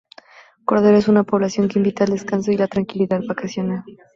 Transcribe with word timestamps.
Cordero 0.65 0.97
es 0.97 1.07
una 1.09 1.23
población 1.23 1.67
que 1.67 1.77
invita 1.77 2.05
al 2.05 2.09
descanso 2.09 2.51
y 2.51 2.57
la 2.57 2.65
tranquilidad 2.65 3.21
vacacional. 3.27 3.83